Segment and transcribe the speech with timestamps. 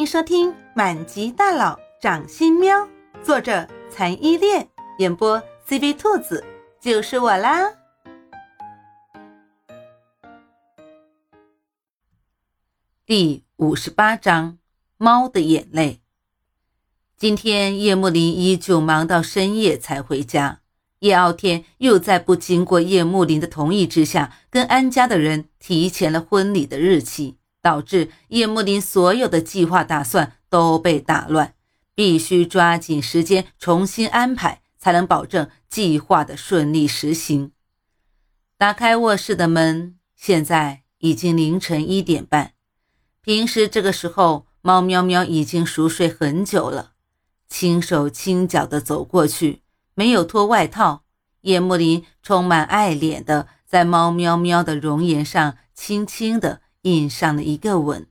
[0.00, 2.74] 欢迎收听《满级大佬掌心喵》，
[3.22, 4.66] 作者残依恋，
[4.98, 5.38] 演播
[5.68, 6.42] CV 兔子，
[6.80, 7.70] 就是我啦。
[13.04, 14.56] 第五十八章：
[14.96, 16.00] 猫的眼泪。
[17.18, 20.62] 今天叶慕林依旧忙到深夜才回家。
[21.00, 27.36] 叶傲天又在不经过叶慕林的同意之下，跟安家的人提前了婚礼的日期。
[27.62, 31.54] 导致叶慕林所有的计划打算都被打乱，
[31.94, 37.52] 必须抓紧时间重新安排，才能保证计划的顺利实行。
[38.56, 42.52] 打开卧室的门，现在已经凌晨一点半。
[43.22, 46.92] 平时这个时候，猫喵喵已经熟睡很久了。
[47.48, 49.62] 轻手轻脚地走过去，
[49.94, 51.04] 没有脱外套。
[51.42, 56.60] 叶慕林充满爱怜地在猫喵喵的容颜上轻轻地。
[56.82, 58.06] 印上了一个吻，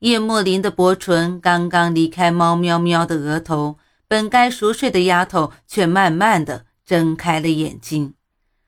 [0.00, 8.14] 叶慕林的薄唇刚刚离开猫喵喵的额头，本该熟睡的丫头却慢慢的睁开了眼睛，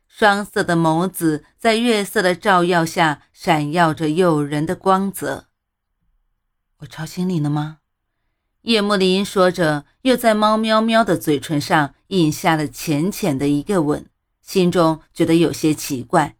[0.09, 5.47] 双色的眸子在月色的照耀下闪耀着诱人的光泽。
[6.79, 7.79] 我吵醒你了吗？
[8.63, 14.07] 叶慕林说着，又在猫喵喵的嘴唇上印下了浅浅的一个吻，
[14.43, 16.36] 心中觉得有些奇怪。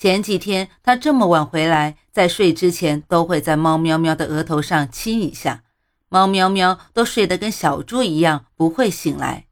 [0.00, 5.62] 前几天他这么晚回来，在睡之前都会在猫喵喵的额头上亲一下，
[6.08, 9.44] 猫喵喵都睡得跟小猪一样，不会醒来。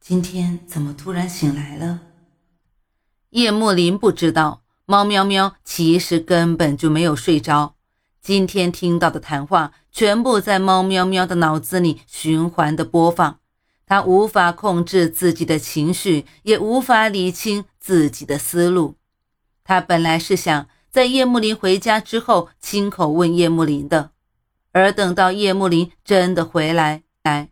[0.00, 2.00] 今天怎么突然醒来了？
[3.30, 7.76] 叶慕林不知道，猫喵喵其实根本就没有睡着。
[8.20, 13.38] 今天听到的谈话全部在猫喵喵的脑子里循环的播放，
[13.86, 18.96] 他无法控制自己的情绪，也无法理清自己的思路。
[19.64, 24.10] 他本来是想在叶慕林回家之后亲口问叶慕林的，
[24.72, 27.50] 而等到叶慕林真的回来，来，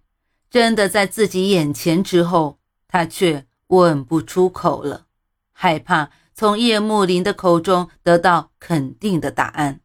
[0.51, 5.07] 真的在自己眼前之后，他却问不出口了，
[5.53, 9.81] 害怕从叶慕林的口中得到肯定的答案。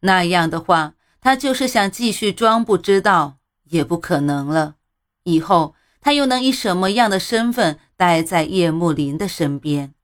[0.00, 4.76] 那样的话，他就是想继续装不知道，也不可能了。
[5.24, 9.94] 以后他又能以什么样的身份待在叶慕林的身边？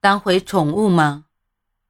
[0.00, 1.26] 当回宠物吗？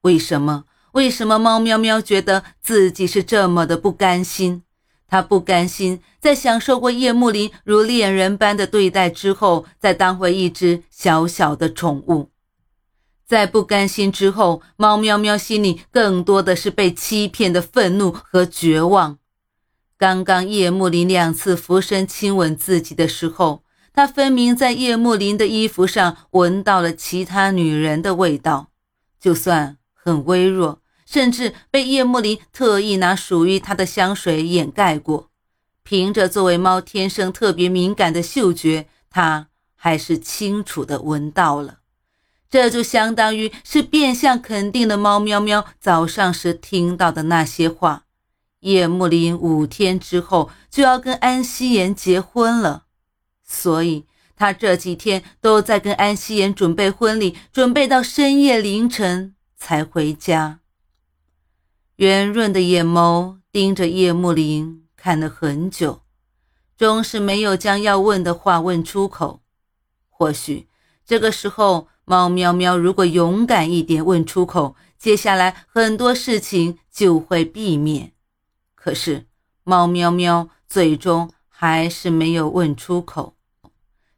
[0.01, 0.65] 为什么？
[0.93, 4.65] 为什么猫喵喵觉得自己是这么的不甘心？
[5.07, 12.31] 他不甘心在享受过叶幕林如恋人般的对待之后，再当回一只小小的宠物。
[13.25, 19.19] 在不甘心之后，猫喵喵心里更多的是被欺骗的愤怒和绝望。
[19.97, 23.63] 刚刚叶幕林两次俯身亲吻自己的时候。
[23.93, 28.69] 他分明在叶慕林的衣服上闻到了其他女人的味道，
[29.21, 35.29] 就算很微弱，甚至被叶慕林特意拿属于他的香水掩盖过，
[35.83, 41.79] 凭着作为猫天生特别敏感的嗅觉，他还是清楚的闻到了。
[42.49, 48.05] 这就相当于是变相肯定了猫喵喵早上时听到的那些话：
[48.61, 52.85] 叶慕林五天之后就要跟安希言结婚了。
[53.53, 54.07] 所以，
[54.37, 60.61] 他这几天都在跟安希言准备婚礼，准备到深夜凌晨才回家。
[61.97, 66.03] 圆润的眼眸盯着叶慕林看了很久，
[66.79, 69.43] 终是没有将要问的话问出口。
[70.09, 70.69] 或许
[71.05, 78.13] 这个时候，猫喵喵如果勇敢一点问出口，接下来很多事情就会避免。
[78.77, 79.27] 可是，
[79.65, 83.35] 猫喵喵最终还是没有问出口。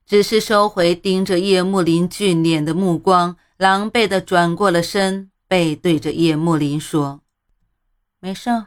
[0.04, 7.22] 只是收回盯着叶幕林俊脸的目光，狼狈地转过了身，背对着叶幕林说
[8.20, 8.66] ：“没事，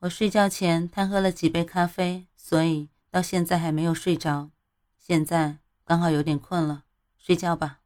[0.00, 4.50] 我睡觉前贪喝了几杯咖啡，所以到现在还没有睡着。
[4.98, 6.84] 现在刚好有点困了，
[7.18, 7.80] 睡觉吧。”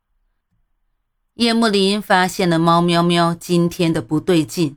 [1.35, 4.77] 叶幕林发现了猫喵喵今天的不对劲，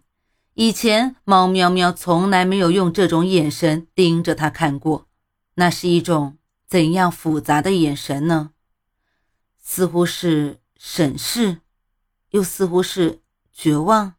[0.53, 5.05] 以前猫喵喵从来没有用这种眼神盯着他看过，
[5.55, 6.37] 那是一种。
[6.67, 8.51] 怎样复杂的眼神呢？
[9.61, 11.61] 似乎是审视，
[12.31, 13.21] 又似乎是
[13.53, 14.15] 绝望。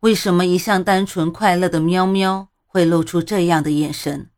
[0.00, 4.30] 为什么一向单纯快乐的喵喵会露出这样的眼神？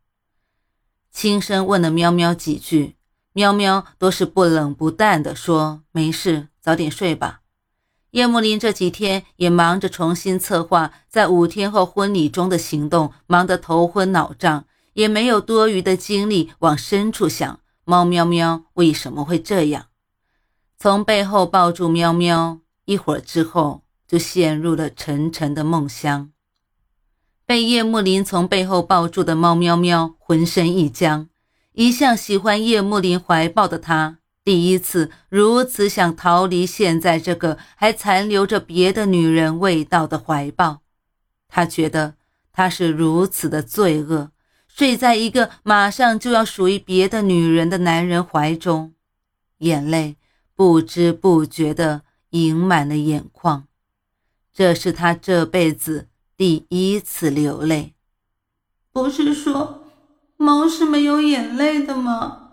[1.11, 2.95] 轻声问了喵喵几句，
[3.33, 7.41] 喵喵都是不冷不淡的说：“没事，早点睡吧。”
[8.11, 14.65] 叶慕林这几天也忙着重新策划在五天后婚礼中的行动，忙得头昏脑胀。
[14.93, 19.87] 也没有多余的精力往深处想，猫喵喵为什么会这样？
[20.77, 26.31] 从背后抱住喵喵，一会儿之后就陷入了沉沉的梦乡。
[27.45, 31.29] 被叶幕林从背后抱住的猫喵喵浑身一僵，
[31.73, 40.81] 一向喜欢叶幕林怀抱的他，第一次如此想逃离现在这个还残留着别的女人味道的怀抱。
[41.47, 42.15] 他觉得
[42.51, 44.31] 他是如此的罪恶，
[44.75, 48.95] 睡在一个马上就要属于别的女人的男人怀中，
[49.59, 50.17] 眼泪
[50.55, 53.67] 不知不觉地盈满了眼眶。
[54.51, 56.07] 这是他这辈子。
[56.35, 57.93] 第一次流泪，
[58.91, 59.85] 不是说
[60.35, 62.49] 猫是没有眼泪的吗？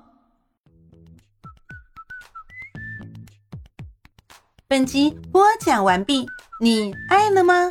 [4.69, 6.26] 本集播讲完毕，
[6.61, 7.70] 你爱了吗？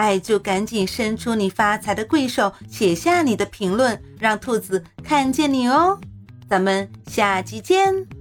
[0.00, 6.00] 爱就赶紧伸出你发财的贵手，写下你的评论，让兔子看见你哦。
[6.48, 8.19] 咱们下期见。